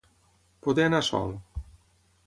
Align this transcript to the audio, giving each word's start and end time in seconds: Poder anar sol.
Poder 0.67 0.87
anar 0.89 1.03
sol. 1.11 1.39